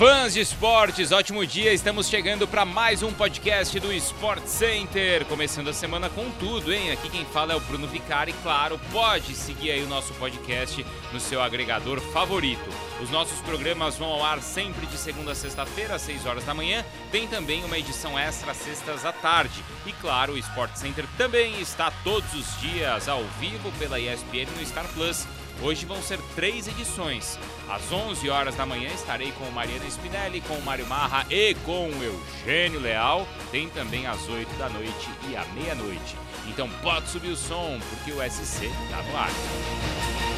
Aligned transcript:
Fãs 0.00 0.32
de 0.32 0.40
esportes, 0.40 1.12
ótimo 1.12 1.46
dia! 1.46 1.74
Estamos 1.74 2.08
chegando 2.08 2.48
para 2.48 2.64
mais 2.64 3.02
um 3.02 3.12
podcast 3.12 3.78
do 3.78 3.92
Sport 3.92 4.46
Center. 4.46 5.26
Começando 5.26 5.68
a 5.68 5.74
semana 5.74 6.08
com 6.08 6.30
tudo, 6.30 6.72
hein? 6.72 6.90
Aqui 6.90 7.10
quem 7.10 7.26
fala 7.26 7.52
é 7.52 7.56
o 7.56 7.60
Bruno 7.60 7.86
Vicari. 7.86 8.32
Claro, 8.42 8.80
pode 8.90 9.34
seguir 9.34 9.72
aí 9.72 9.82
o 9.82 9.88
nosso 9.88 10.14
podcast 10.14 10.86
no 11.12 11.20
seu 11.20 11.42
agregador 11.42 12.00
favorito. 12.00 12.70
Os 13.02 13.10
nossos 13.10 13.42
programas 13.42 13.98
vão 13.98 14.08
ao 14.08 14.24
ar 14.24 14.40
sempre 14.40 14.86
de 14.86 14.96
segunda 14.96 15.32
a 15.32 15.34
sexta-feira, 15.34 15.96
às 15.96 16.00
6 16.00 16.24
horas 16.24 16.46
da 16.46 16.54
manhã. 16.54 16.82
Tem 17.12 17.28
também 17.28 17.62
uma 17.62 17.76
edição 17.76 18.18
extra 18.18 18.54
sextas 18.54 19.04
à 19.04 19.12
tarde. 19.12 19.62
E 19.84 19.92
claro, 19.92 20.32
o 20.32 20.38
Sport 20.38 20.76
Center 20.76 21.04
também 21.18 21.60
está 21.60 21.90
todos 22.02 22.32
os 22.32 22.58
dias 22.58 23.06
ao 23.06 23.22
vivo 23.38 23.70
pela 23.72 24.00
ESPN 24.00 24.48
no 24.56 24.64
Star 24.64 24.88
Plus. 24.94 25.26
Hoje 25.62 25.84
vão 25.84 26.00
ser 26.00 26.18
três 26.34 26.66
edições. 26.66 27.38
Às 27.68 27.92
11 27.92 28.30
horas 28.30 28.54
da 28.54 28.64
manhã 28.64 28.88
estarei 28.94 29.30
com 29.32 29.44
Mariana 29.50 29.84
Spinelli, 29.90 30.40
com 30.40 30.58
Mário 30.60 30.86
Marra 30.86 31.26
e 31.30 31.54
com 31.66 31.90
Eugênio 32.02 32.80
Leal. 32.80 33.26
Tem 33.50 33.68
também 33.68 34.06
às 34.06 34.28
8 34.28 34.48
da 34.56 34.68
noite 34.68 35.08
e 35.28 35.36
à 35.36 35.44
meia-noite. 35.54 36.16
Então 36.48 36.68
pode 36.82 37.08
subir 37.08 37.30
o 37.30 37.36
som, 37.36 37.78
porque 37.90 38.12
o 38.12 38.22
SC 38.22 38.66
está 38.66 39.02
no 39.02 39.16
ar. 39.16 40.29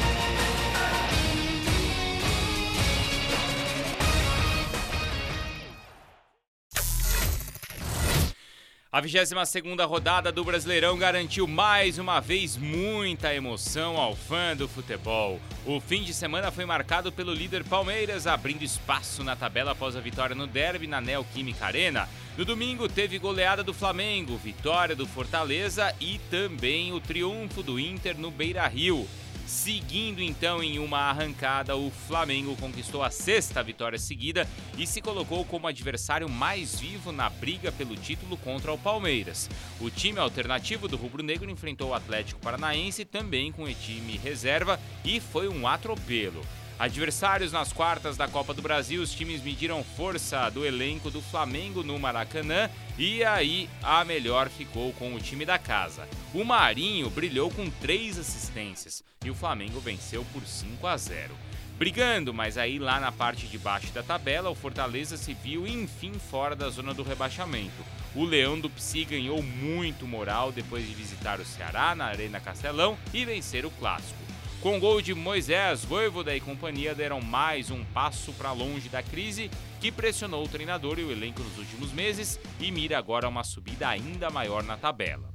A 8.93 9.01
22ª 9.01 9.87
rodada 9.87 10.31
do 10.31 10.43
Brasileirão 10.43 10.95
garantiu 10.95 11.47
mais 11.47 11.97
uma 11.97 12.19
vez 12.19 12.55
muita 12.55 13.33
emoção 13.33 13.97
ao 13.97 14.15
fã 14.15 14.55
do 14.55 14.67
futebol. 14.67 15.41
O 15.65 15.79
fim 15.79 16.03
de 16.03 16.13
semana 16.13 16.51
foi 16.51 16.63
marcado 16.63 17.11
pelo 17.11 17.33
líder 17.33 17.63
Palmeiras, 17.63 18.27
abrindo 18.27 18.61
espaço 18.61 19.23
na 19.23 19.35
tabela 19.35 19.71
após 19.71 19.95
a 19.95 19.99
vitória 19.99 20.35
no 20.35 20.45
derby 20.45 20.85
na 20.85 21.01
Neoquímica 21.01 21.65
Arena. 21.65 22.07
No 22.37 22.45
domingo 22.45 22.87
teve 22.87 23.17
goleada 23.17 23.63
do 23.63 23.73
Flamengo, 23.73 24.37
vitória 24.37 24.95
do 24.95 25.07
Fortaleza 25.07 25.91
e 25.99 26.19
também 26.29 26.93
o 26.93 26.99
triunfo 26.99 27.63
do 27.63 27.79
Inter 27.79 28.15
no 28.15 28.29
Beira-Rio. 28.29 29.07
Seguindo 29.45 30.21
então 30.21 30.63
em 30.63 30.79
uma 30.79 30.99
arrancada, 30.99 31.75
o 31.75 31.91
Flamengo 31.91 32.55
conquistou 32.55 33.03
a 33.03 33.09
sexta 33.09 33.61
vitória 33.61 33.99
seguida 33.99 34.47
e 34.77 34.87
se 34.87 35.01
colocou 35.01 35.43
como 35.43 35.67
adversário 35.67 36.29
mais 36.29 36.79
vivo 36.79 37.11
na 37.11 37.29
briga 37.29 37.71
pelo 37.71 37.95
título 37.95 38.37
contra 38.37 38.71
o 38.71 38.77
Palmeiras. 38.77 39.49
O 39.81 39.89
time 39.89 40.19
alternativo 40.19 40.87
do 40.87 40.95
Rubro 40.95 41.21
Negro 41.21 41.49
enfrentou 41.51 41.89
o 41.89 41.93
Atlético 41.93 42.39
Paranaense 42.39 43.03
também 43.03 43.51
com 43.51 43.63
o 43.63 43.73
time 43.73 44.17
reserva 44.17 44.79
e 45.03 45.19
foi 45.19 45.49
um 45.49 45.67
atropelo. 45.67 46.41
Adversários 46.83 47.53
nas 47.53 47.71
quartas 47.71 48.17
da 48.17 48.27
Copa 48.27 48.53
do 48.53 48.61
Brasil, 48.61 49.01
os 49.01 49.13
times 49.13 49.41
mediram 49.41 49.81
força 49.85 50.49
do 50.49 50.65
elenco 50.65 51.09
do 51.09 51.21
Flamengo 51.21 51.81
no 51.81 51.97
Maracanã 51.97 52.69
e 52.97 53.23
aí 53.23 53.69
a 53.81 54.03
melhor 54.03 54.49
ficou 54.49 54.91
com 54.91 55.15
o 55.15 55.19
time 55.19 55.45
da 55.45 55.57
casa. 55.57 56.05
O 56.33 56.43
Marinho 56.43 57.09
brilhou 57.09 57.49
com 57.49 57.69
três 57.69 58.19
assistências 58.19 59.01
e 59.23 59.29
o 59.29 59.33
Flamengo 59.33 59.79
venceu 59.79 60.25
por 60.33 60.45
5 60.45 60.85
a 60.85 60.97
0. 60.97 61.33
Brigando, 61.77 62.33
mas 62.33 62.57
aí 62.57 62.77
lá 62.77 62.99
na 62.99 63.13
parte 63.13 63.47
de 63.47 63.57
baixo 63.57 63.93
da 63.93 64.03
tabela, 64.03 64.49
o 64.49 64.55
Fortaleza 64.55 65.15
se 65.15 65.33
viu 65.33 65.65
enfim 65.65 66.11
fora 66.11 66.53
da 66.53 66.69
zona 66.69 66.93
do 66.93 67.01
rebaixamento. 67.01 67.81
O 68.13 68.25
Leão 68.25 68.59
do 68.59 68.69
Psi 68.69 69.05
ganhou 69.05 69.41
muito 69.41 70.05
moral 70.05 70.51
depois 70.51 70.85
de 70.85 70.93
visitar 70.93 71.39
o 71.39 71.45
Ceará 71.45 71.95
na 71.95 72.07
Arena 72.07 72.41
Castelão 72.41 72.97
e 73.13 73.23
vencer 73.23 73.65
o 73.65 73.71
clássico. 73.71 74.32
Com 74.63 74.79
gol 74.79 75.01
de 75.01 75.13
Moisés, 75.13 75.83
Voivoda 75.83 76.33
e 76.33 76.39
companhia 76.39 76.95
deram 76.95 77.19
mais 77.19 77.69
um 77.69 77.83
passo 77.83 78.31
para 78.31 78.53
longe 78.53 78.87
da 78.87 79.03
crise 79.03 79.51
que 79.81 79.91
pressionou 79.91 80.41
o 80.41 80.47
treinador 80.47 80.97
e 80.99 81.03
o 81.03 81.11
elenco 81.11 81.43
nos 81.43 81.57
últimos 81.57 81.91
meses 81.91 82.39
e 82.61 82.71
mira 82.71 82.97
agora 82.97 83.27
uma 83.27 83.43
subida 83.43 83.89
ainda 83.89 84.29
maior 84.29 84.63
na 84.63 84.77
tabela. 84.77 85.29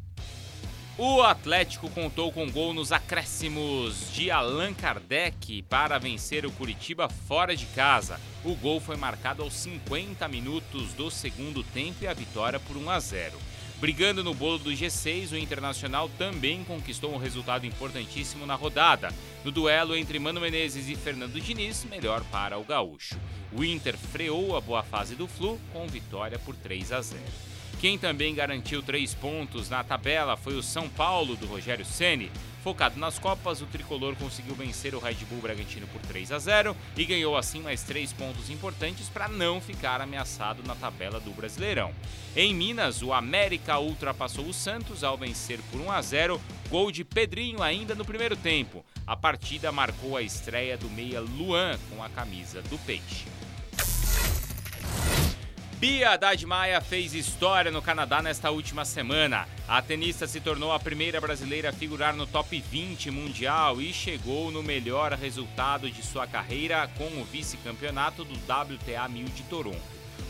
O 0.97 1.21
Atlético 1.21 1.91
contou 1.91 2.33
com 2.33 2.51
gol 2.51 2.73
nos 2.73 2.91
acréscimos 2.91 4.11
de 4.15 4.31
Allan 4.31 4.73
Kardec 4.73 5.61
para 5.65 5.99
vencer 5.99 6.47
o 6.47 6.51
Curitiba 6.51 7.11
fora 7.11 7.55
de 7.55 7.67
casa. 7.67 8.19
O 8.43 8.55
gol 8.55 8.81
foi 8.81 8.97
marcado 8.97 9.43
aos 9.43 9.53
50 9.53 10.27
minutos 10.27 10.95
do 10.95 11.11
segundo 11.11 11.63
tempo 11.63 11.99
e 12.01 12.07
a 12.07 12.15
vitória 12.15 12.59
por 12.59 12.79
1 12.79 12.91
a 12.91 12.99
0. 12.99 13.39
Brigando 13.81 14.25
no 14.25 14.35
bolo 14.35 14.59
do 14.59 14.71
G6, 14.71 15.31
o 15.31 15.39
Internacional 15.39 16.11
também 16.19 16.65
conquistou 16.65 17.15
um 17.15 17.17
resultado 17.17 17.65
importantíssimo 17.65 18.45
na 18.45 18.57
rodada. 18.57 19.15
No 19.45 19.53
duelo 19.53 19.97
entre 19.97 20.19
Mano 20.19 20.41
Menezes 20.41 20.89
e 20.89 20.97
Fernando 20.97 21.41
Diniz, 21.41 21.85
melhor 21.85 22.25
para 22.25 22.59
o 22.59 22.65
gaúcho. 22.65 23.17
O 23.53 23.63
Inter 23.63 23.97
freou 23.97 24.57
a 24.57 24.61
boa 24.61 24.83
fase 24.83 25.15
do 25.15 25.29
Flu 25.29 25.61
com 25.73 25.87
vitória 25.87 26.41
por 26.41 26.57
3 26.57 26.91
a 26.91 27.01
0. 27.01 27.23
Quem 27.81 27.97
também 27.97 28.35
garantiu 28.35 28.83
três 28.83 29.15
pontos 29.15 29.71
na 29.71 29.85
tabela 29.85 30.37
foi 30.37 30.57
o 30.57 30.63
São 30.63 30.89
Paulo 30.89 31.37
do 31.37 31.47
Rogério 31.47 31.85
Ceni. 31.85 32.33
Focado 32.69 33.01
nas 33.01 33.19
Copas, 33.19 33.63
o 33.63 33.67
tricolor 33.67 34.15
conseguiu 34.15 34.55
vencer 34.55 34.95
o 34.95 34.99
Red 34.99 35.15
Bull 35.31 35.41
Bragantino 35.41 35.87
por 35.87 36.03
3 36.03 36.33
a 36.33 36.39
0 36.39 36.77
e 36.99 37.05
ganhou 37.07 37.35
assim 37.35 37.63
mais 37.63 37.83
três 37.83 38.13
pontos 38.13 38.51
importantes 38.51 39.09
para 39.09 39.27
não 39.27 39.59
ficar 39.59 40.03
ameaçado 40.03 40.63
na 40.63 40.75
tabela 40.75 41.19
do 41.19 41.31
Brasileirão. 41.31 41.95
Em 42.37 42.53
Minas, 42.53 43.01
o 43.01 43.15
América 43.15 43.79
ultrapassou 43.79 44.45
o 44.45 44.53
Santos 44.53 45.03
ao 45.03 45.17
vencer 45.17 45.61
por 45.71 45.81
1 45.81 45.91
a 45.91 46.03
0, 46.03 46.41
gol 46.69 46.93
de 46.93 47.05
Pedrinho 47.05 47.63
ainda 47.63 47.95
no 47.95 48.05
primeiro 48.05 48.37
tempo. 48.37 48.85
A 49.07 49.17
partida 49.17 49.73
marcou 49.73 50.15
a 50.15 50.21
estreia 50.21 50.77
do 50.77 50.91
meia 50.91 51.23
Luan 51.23 51.79
com 51.89 52.05
a 52.05 52.11
camisa 52.11 52.61
do 52.61 52.77
Peixe. 52.81 53.25
Bia 55.79 56.11
Haddad 56.11 56.45
Maia 56.45 56.81
fez 56.81 57.15
história 57.15 57.71
no 57.71 57.81
Canadá 57.81 58.21
nesta 58.21 58.51
última 58.51 58.85
semana. 58.85 59.47
A 59.69 59.81
tenista 59.81 60.27
se 60.27 60.41
tornou 60.41 60.73
a 60.73 60.81
primeira 60.81 61.21
brasileira 61.21 61.71
a 61.71 61.73
figurar 61.73 62.17
no 62.17 62.27
top 62.27 62.59
20 62.59 63.13
mundial 63.13 63.81
e 63.81 63.93
chegou 63.93 64.51
no 64.51 64.61
melhor 64.61 65.13
resultado 65.13 65.89
de 65.89 66.03
sua 66.03 66.27
carreira 66.27 66.91
com 66.99 67.05
o 67.05 67.25
vice-campeonato 67.25 68.25
do 68.25 68.35
WTA 68.35 69.09
1000 69.09 69.25
de 69.27 69.43
Toronto. 69.45 69.81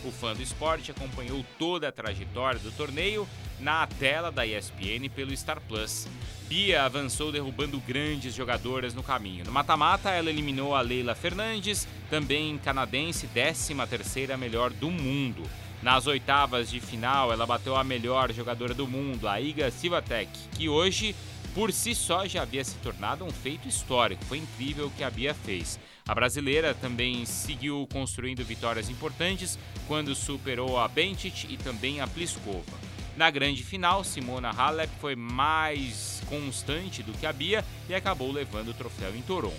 O 0.05 0.13
fã 0.13 0.35
do 0.35 0.43
esporte 0.43 0.91
acompanhou 0.91 1.43
toda 1.59 1.89
a 1.89 1.93
trajetória 1.93 2.61
do 2.61 2.71
torneio 2.71 3.27
na 3.59 3.87
tela 3.87 4.31
da 4.31 4.47
ESPN 4.47 5.09
pelo 5.17 5.35
Star 5.35 5.63
Plus. 5.67 6.07
Bia 6.49 6.83
avançou 6.85 7.31
derrubando 7.31 7.79
grandes 7.79 8.35
jogadoras 8.35 8.95
no 8.95 9.03
caminho. 9.03 9.45
No 9.45 9.53
mata-mata, 9.53 10.09
ela 10.11 10.31
eliminou 10.31 10.75
a 10.75 10.81
Leila 10.81 11.15
Fernandes, 11.15 11.87
também 12.09 12.57
canadense, 12.57 13.29
13ª 13.35 14.35
melhor 14.39 14.71
do 14.71 14.91
mundo. 14.91 15.43
Nas 15.83 16.07
oitavas 16.07 16.71
de 16.71 16.81
final, 16.81 17.31
ela 17.31 17.45
bateu 17.45 17.77
a 17.77 17.85
melhor 17.85 18.33
jogadora 18.33 18.73
do 18.73 18.89
mundo, 18.89 19.29
a 19.29 19.39
Iga 19.39 19.71
Swiatek, 19.71 20.31
que 20.57 20.71
hoje, 20.71 21.15
por 21.55 21.71
si 21.71 21.95
só, 21.95 22.27
já 22.27 22.43
havia 22.43 22.65
se 22.65 22.77
tornado 22.77 23.27
um 23.27 23.31
feito 23.31 23.69
histórico. 23.69 24.25
Foi 24.25 24.39
incrível 24.39 24.87
o 24.87 24.91
que 24.91 25.05
a 25.05 25.11
Bia 25.11 25.35
fez. 25.35 25.79
A 26.09 26.15
brasileira 26.15 26.73
também 26.73 27.27
seguiu 27.27 27.87
construindo 27.93 28.43
vitórias 28.43 28.89
importantes 28.89 29.59
quando 29.87 30.15
superou 30.15 30.79
a 30.79 30.89
Bentic 30.89 31.45
e 31.51 31.59
também 31.59 32.01
a 32.01 32.07
Pliskova. 32.07 32.88
Na 33.19 33.31
grande 33.31 33.65
final, 33.65 34.05
Simona 34.05 34.51
Halep 34.51 34.93
foi 35.01 35.17
mais 35.17 36.23
constante 36.29 37.03
do 37.03 37.11
que 37.11 37.27
a 37.27 37.33
Bia 37.33 37.65
e 37.89 37.95
acabou 37.95 38.31
levando 38.31 38.69
o 38.69 38.75
troféu 38.75 39.13
em 39.17 39.23
Toronto. 39.23 39.57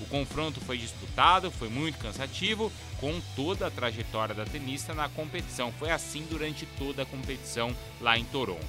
O 0.00 0.06
confronto 0.06 0.62
foi 0.62 0.78
disputado, 0.78 1.50
foi 1.50 1.68
muito 1.68 1.98
cansativo, 1.98 2.72
com 2.98 3.20
toda 3.36 3.66
a 3.66 3.70
trajetória 3.70 4.34
da 4.34 4.46
tenista 4.46 4.94
na 4.94 5.10
competição. 5.10 5.70
Foi 5.72 5.90
assim 5.90 6.26
durante 6.30 6.64
toda 6.78 7.02
a 7.02 7.06
competição 7.06 7.76
lá 8.00 8.16
em 8.16 8.24
Toronto. 8.24 8.64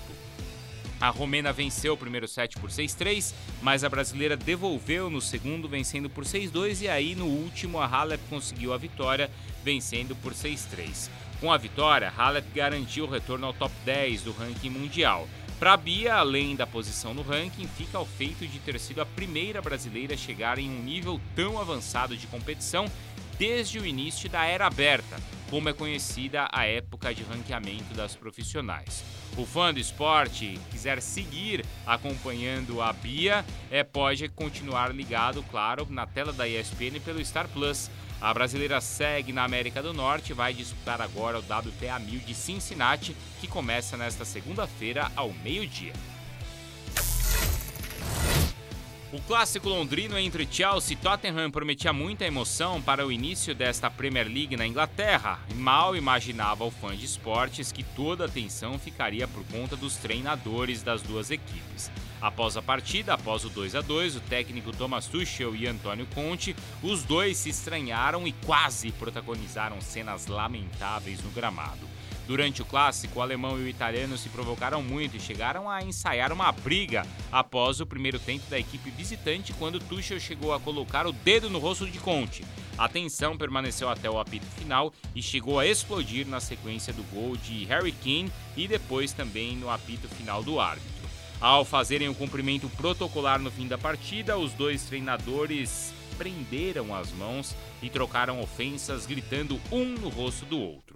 A 0.99 1.07
romena 1.07 1.53
venceu 1.53 1.93
o 1.93 1.97
primeiro 1.97 2.27
set 2.27 2.59
por 2.59 2.69
6-3, 2.69 3.33
mas 3.61 3.85
a 3.85 3.89
brasileira 3.89 4.35
devolveu 4.35 5.09
no 5.09 5.21
segundo, 5.21 5.69
vencendo 5.69 6.09
por 6.09 6.25
6-2, 6.25 6.81
e 6.81 6.89
aí 6.89 7.15
no 7.15 7.27
último 7.27 7.79
a 7.79 7.87
Halep 7.87 8.21
conseguiu 8.29 8.73
a 8.73 8.77
vitória, 8.77 9.31
vencendo 9.63 10.17
por 10.17 10.33
6-3. 10.33 11.09
Com 11.43 11.51
a 11.51 11.57
vitória, 11.57 12.09
Halep 12.17 12.47
garantiu 12.55 13.03
o 13.03 13.09
retorno 13.09 13.47
ao 13.47 13.53
top 13.53 13.75
10 13.83 14.21
do 14.21 14.31
ranking 14.31 14.69
mundial. 14.69 15.27
Para 15.59 15.75
Bia, 15.75 16.15
além 16.15 16.55
da 16.55 16.65
posição 16.65 17.13
no 17.13 17.21
ranking, 17.21 17.67
fica 17.67 17.99
o 17.99 18.05
feito 18.05 18.47
de 18.47 18.59
ter 18.59 18.79
sido 18.79 19.01
a 19.01 19.05
primeira 19.05 19.61
brasileira 19.61 20.13
a 20.13 20.17
chegar 20.17 20.57
em 20.57 20.69
um 20.69 20.81
nível 20.81 21.19
tão 21.35 21.59
avançado 21.59 22.15
de 22.15 22.27
competição 22.27 22.85
desde 23.37 23.77
o 23.77 23.85
início 23.85 24.29
da 24.29 24.45
era 24.45 24.65
aberta, 24.65 25.17
como 25.49 25.67
é 25.67 25.73
conhecida 25.73 26.47
a 26.49 26.65
época 26.65 27.13
de 27.13 27.23
ranqueamento 27.23 27.93
das 27.93 28.15
profissionais. 28.15 29.03
O 29.35 29.45
fã 29.45 29.73
do 29.73 29.81
esporte 29.81 30.57
quiser 30.71 31.01
seguir 31.01 31.65
acompanhando 31.85 32.81
a 32.81 32.93
Bia, 32.93 33.43
é, 33.69 33.83
pode 33.83 34.29
continuar 34.29 34.95
ligado, 34.95 35.43
claro, 35.51 35.85
na 35.89 36.07
tela 36.07 36.31
da 36.31 36.47
ESPN 36.47 37.01
pelo 37.03 37.23
Star 37.25 37.49
Plus. 37.49 37.91
A 38.23 38.33
brasileira 38.33 38.79
segue 38.79 39.33
na 39.33 39.43
América 39.43 39.83
do 39.83 39.93
Norte 39.93 40.31
e 40.31 40.33
vai 40.33 40.53
disputar 40.53 41.01
agora 41.01 41.37
o 41.37 41.41
WTA 41.41 41.99
1000 41.99 42.21
de 42.21 42.33
Cincinnati, 42.33 43.13
que 43.41 43.49
começa 43.49 43.97
nesta 43.97 44.23
segunda-feira 44.23 45.11
ao 45.13 45.33
meio-dia. 45.33 45.91
O 49.13 49.21
clássico 49.21 49.69
londrino 49.69 50.17
entre 50.17 50.47
Chelsea 50.49 50.93
e 50.93 50.95
Tottenham 50.95 51.51
prometia 51.51 51.93
muita 51.93 52.25
emoção 52.25 52.81
para 52.81 53.05
o 53.05 53.11
início 53.11 53.53
desta 53.53 53.87
Premier 53.87 54.25
League 54.25 54.57
na 54.57 54.65
Inglaterra. 54.65 55.39
Mal 55.53 55.95
imaginava 55.95 56.63
o 56.63 56.71
fã 56.71 56.97
de 56.97 57.05
esportes 57.05 57.71
que 57.71 57.83
toda 57.83 58.23
a 58.23 58.27
atenção 58.27 58.79
ficaria 58.79 59.27
por 59.27 59.45
conta 59.45 59.75
dos 59.75 59.97
treinadores 59.97 60.81
das 60.81 61.03
duas 61.03 61.29
equipes. 61.29 61.91
Após 62.19 62.57
a 62.57 62.61
partida, 62.63 63.13
após 63.13 63.45
o 63.45 63.49
2 63.49 63.75
a 63.75 63.81
2, 63.81 64.15
o 64.15 64.19
técnico 64.21 64.75
Thomas 64.75 65.05
Tuchel 65.05 65.55
e 65.55 65.67
Antônio 65.67 66.07
Conte, 66.15 66.55
os 66.81 67.03
dois 67.03 67.37
se 67.37 67.49
estranharam 67.49 68.27
e 68.27 68.31
quase 68.31 68.91
protagonizaram 68.93 69.79
cenas 69.79 70.25
lamentáveis 70.25 71.21
no 71.21 71.29
gramado. 71.29 71.87
Durante 72.25 72.61
o 72.61 72.65
clássico, 72.65 73.19
o 73.19 73.21
alemão 73.21 73.59
e 73.59 73.63
o 73.63 73.67
italiano 73.67 74.17
se 74.17 74.29
provocaram 74.29 74.81
muito 74.81 75.17
e 75.17 75.19
chegaram 75.19 75.69
a 75.69 75.83
ensaiar 75.83 76.31
uma 76.31 76.51
briga 76.51 77.05
após 77.31 77.81
o 77.81 77.85
primeiro 77.85 78.17
tempo 78.17 78.49
da 78.49 78.57
equipe 78.57 78.89
visitante, 78.91 79.51
quando 79.53 79.79
Tuchel 79.79 80.19
chegou 80.19 80.53
a 80.53 80.59
colocar 80.59 81.05
o 81.05 81.11
dedo 81.11 81.49
no 81.49 81.59
rosto 81.59 81.85
de 81.85 81.99
Conte. 81.99 82.45
A 82.77 82.87
tensão 82.87 83.37
permaneceu 83.37 83.89
até 83.89 84.09
o 84.09 84.17
apito 84.19 84.45
final 84.45 84.93
e 85.13 85.21
chegou 85.21 85.59
a 85.59 85.67
explodir 85.67 86.25
na 86.25 86.39
sequência 86.39 86.93
do 86.93 87.03
gol 87.03 87.35
de 87.35 87.65
Harry 87.65 87.91
Kane 87.91 88.31
e 88.55 88.67
depois 88.67 89.11
também 89.11 89.55
no 89.57 89.69
apito 89.69 90.07
final 90.07 90.41
do 90.41 90.59
árbitro. 90.59 91.03
Ao 91.41 91.65
fazerem 91.65 92.07
o 92.07 92.15
cumprimento 92.15 92.69
protocolar 92.69 93.37
no 93.37 93.51
fim 93.51 93.67
da 93.67 93.77
partida, 93.77 94.37
os 94.37 94.53
dois 94.53 94.83
treinadores 94.85 95.93
prenderam 96.17 96.95
as 96.95 97.11
mãos 97.11 97.53
e 97.81 97.89
trocaram 97.89 98.39
ofensas, 98.39 99.05
gritando 99.05 99.59
um 99.69 99.85
no 99.85 100.07
rosto 100.07 100.45
do 100.45 100.57
outro. 100.57 100.92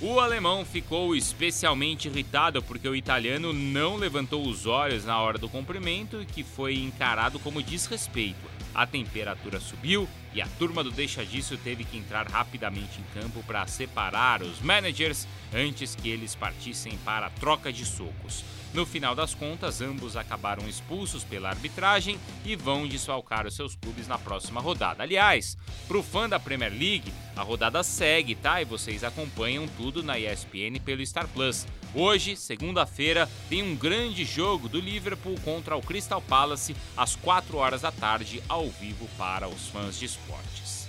O 0.00 0.18
alemão 0.18 0.64
ficou 0.64 1.14
especialmente 1.14 2.08
irritado 2.08 2.60
porque 2.60 2.88
o 2.88 2.96
italiano 2.96 3.52
não 3.52 3.94
levantou 3.94 4.44
os 4.44 4.66
olhos 4.66 5.04
na 5.04 5.20
hora 5.20 5.38
do 5.38 5.48
cumprimento 5.48 6.20
e 6.20 6.26
que 6.26 6.42
foi 6.42 6.74
encarado 6.74 7.38
como 7.38 7.62
desrespeito. 7.62 8.50
A 8.74 8.86
temperatura 8.88 9.60
subiu 9.60 10.08
e 10.34 10.42
a 10.42 10.48
turma 10.58 10.82
do 10.82 10.90
Deixa 10.90 11.24
Disso 11.24 11.56
teve 11.56 11.84
que 11.84 11.96
entrar 11.96 12.26
rapidamente 12.26 13.00
em 13.00 13.20
campo 13.20 13.40
para 13.44 13.64
separar 13.68 14.42
os 14.42 14.60
managers 14.60 15.28
antes 15.54 15.94
que 15.94 16.08
eles 16.08 16.34
partissem 16.34 16.98
para 17.04 17.26
a 17.26 17.30
troca 17.30 17.72
de 17.72 17.86
socos. 17.86 18.44
No 18.74 18.84
final 18.84 19.14
das 19.14 19.32
contas, 19.36 19.80
ambos 19.80 20.16
acabaram 20.16 20.68
expulsos 20.68 21.22
pela 21.22 21.48
arbitragem 21.48 22.18
e 22.44 22.56
vão 22.56 22.88
desfalcar 22.88 23.46
os 23.46 23.54
seus 23.54 23.76
clubes 23.76 24.08
na 24.08 24.18
próxima 24.18 24.60
rodada. 24.60 25.04
Aliás, 25.04 25.56
para 25.86 25.96
o 25.96 26.02
fã 26.02 26.28
da 26.28 26.40
Premier 26.40 26.72
League, 26.72 27.12
a 27.36 27.42
rodada 27.42 27.84
segue, 27.84 28.34
tá? 28.34 28.60
E 28.60 28.64
vocês 28.64 29.04
acompanham 29.04 29.68
tudo 29.76 30.02
na 30.02 30.18
ESPN 30.18 30.80
pelo 30.84 31.06
Star 31.06 31.28
Plus. 31.28 31.64
Hoje, 31.94 32.36
segunda-feira, 32.36 33.30
tem 33.48 33.62
um 33.62 33.76
grande 33.76 34.24
jogo 34.24 34.68
do 34.68 34.80
Liverpool 34.80 35.36
contra 35.44 35.76
o 35.76 35.80
Crystal 35.80 36.20
Palace 36.20 36.74
às 36.96 37.14
4 37.14 37.56
horas 37.56 37.82
da 37.82 37.92
tarde, 37.92 38.42
ao 38.48 38.68
vivo 38.68 39.08
para 39.16 39.46
os 39.46 39.68
fãs 39.68 39.96
de 39.96 40.06
esportes. 40.06 40.88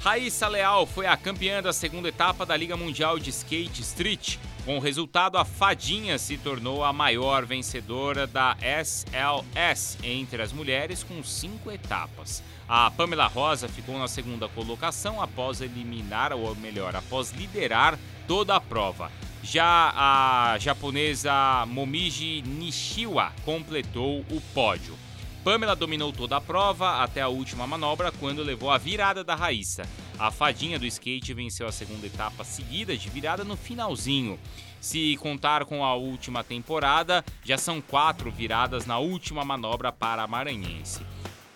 Raíssa 0.00 0.48
Leal 0.48 0.86
foi 0.86 1.06
a 1.06 1.14
campeã 1.14 1.60
da 1.60 1.74
segunda 1.74 2.08
etapa 2.08 2.46
da 2.46 2.56
Liga 2.56 2.74
Mundial 2.74 3.18
de 3.18 3.28
Skate 3.28 3.82
Street. 3.82 4.38
Com 4.64 4.76
o 4.76 4.80
resultado, 4.80 5.38
a 5.38 5.44
Fadinha 5.44 6.18
se 6.18 6.36
tornou 6.36 6.84
a 6.84 6.92
maior 6.92 7.46
vencedora 7.46 8.26
da 8.26 8.56
SLS 8.60 9.98
entre 10.04 10.42
as 10.42 10.52
mulheres, 10.52 11.02
com 11.02 11.22
cinco 11.24 11.70
etapas. 11.70 12.42
A 12.68 12.90
Pamela 12.90 13.26
Rosa 13.26 13.68
ficou 13.68 13.98
na 13.98 14.06
segunda 14.06 14.48
colocação 14.48 15.20
após 15.20 15.60
eliminar, 15.62 16.32
ou 16.32 16.54
melhor, 16.54 16.94
após 16.94 17.32
liderar 17.32 17.98
toda 18.28 18.54
a 18.54 18.60
prova. 18.60 19.10
Já 19.42 19.92
a 19.96 20.58
japonesa 20.58 21.64
Momiji 21.66 22.42
Nishiwa 22.42 23.32
completou 23.44 24.20
o 24.30 24.40
pódio. 24.52 24.94
Pamela 25.42 25.74
dominou 25.74 26.12
toda 26.12 26.36
a 26.36 26.40
prova 26.40 27.02
até 27.02 27.22
a 27.22 27.28
última 27.28 27.66
manobra, 27.66 28.12
quando 28.12 28.42
levou 28.42 28.70
a 28.70 28.76
virada 28.76 29.24
da 29.24 29.34
Raíssa. 29.34 29.84
A 30.20 30.30
fadinha 30.30 30.78
do 30.78 30.84
skate 30.84 31.32
venceu 31.32 31.66
a 31.66 31.72
segunda 31.72 32.06
etapa 32.06 32.44
seguida 32.44 32.94
de 32.94 33.08
virada 33.08 33.42
no 33.42 33.56
finalzinho. 33.56 34.38
Se 34.78 35.16
contar 35.16 35.64
com 35.64 35.82
a 35.82 35.94
última 35.94 36.44
temporada, 36.44 37.24
já 37.42 37.56
são 37.56 37.80
quatro 37.80 38.30
viradas 38.30 38.84
na 38.84 38.98
última 38.98 39.46
manobra 39.46 39.90
para 39.90 40.22
a 40.22 40.26
Maranhense. 40.26 41.00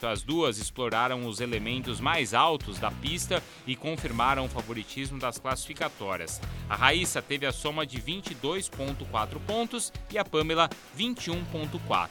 As 0.03 0.23
duas 0.23 0.57
exploraram 0.57 1.27
os 1.27 1.41
elementos 1.41 2.01
mais 2.01 2.33
altos 2.33 2.79
da 2.79 2.91
pista 2.91 3.43
e 3.67 3.77
confirmaram 3.77 4.47
o 4.47 4.49
favoritismo 4.49 5.19
das 5.19 5.39
classificatórias. 5.39 6.41
A 6.67 6.75
Raíssa 6.75 7.21
teve 7.21 7.45
a 7.45 7.53
soma 7.53 7.85
de 7.87 8.01
22,4 8.01 9.41
pontos 9.47 9.93
e 10.11 10.17
a 10.17 10.25
Pamela 10.25 10.71
21,4. 10.99 12.09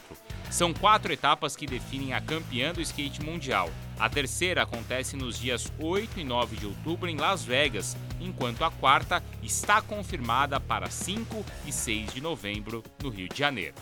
São 0.52 0.72
quatro 0.72 1.12
etapas 1.12 1.56
que 1.56 1.66
definem 1.66 2.14
a 2.14 2.20
campeã 2.20 2.72
do 2.72 2.80
skate 2.80 3.20
mundial. 3.22 3.68
A 3.98 4.08
terceira 4.08 4.62
acontece 4.62 5.16
nos 5.16 5.38
dias 5.38 5.72
8 5.78 6.20
e 6.20 6.24
9 6.24 6.56
de 6.56 6.66
outubro 6.66 7.08
em 7.08 7.16
Las 7.16 7.44
Vegas, 7.44 7.96
enquanto 8.20 8.64
a 8.64 8.70
quarta 8.70 9.22
está 9.42 9.80
confirmada 9.80 10.58
para 10.58 10.90
5 10.90 11.44
e 11.66 11.72
6 11.72 12.14
de 12.14 12.20
novembro 12.20 12.82
no 13.02 13.08
Rio 13.08 13.28
de 13.28 13.38
Janeiro. 13.38 13.74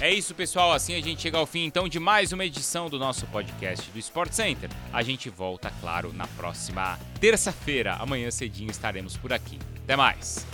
É 0.00 0.10
isso, 0.10 0.34
pessoal. 0.34 0.72
Assim 0.72 0.94
a 0.94 1.00
gente 1.00 1.20
chega 1.20 1.36
ao 1.36 1.46
fim 1.46 1.64
então 1.64 1.86
de 1.86 2.00
mais 2.00 2.32
uma 2.32 2.44
edição 2.44 2.88
do 2.88 2.98
nosso 2.98 3.26
podcast 3.26 3.90
do 3.90 3.98
Sport 3.98 4.32
Center. 4.32 4.70
A 4.92 5.02
gente 5.02 5.28
volta, 5.28 5.70
claro, 5.80 6.10
na 6.14 6.26
próxima 6.26 6.98
terça-feira. 7.20 7.96
Amanhã 7.96 8.30
cedinho 8.30 8.70
estaremos 8.70 9.16
por 9.18 9.30
aqui. 9.30 9.58
Até 9.84 9.96
mais. 9.96 10.46